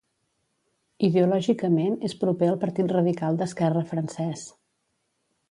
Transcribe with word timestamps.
Ideològicament 1.07 1.97
és 2.09 2.15
proper 2.23 2.49
al 2.53 2.57
Partit 2.65 2.95
Radical 2.97 3.39
d'Esquerra 3.43 3.85
francès. 3.93 4.49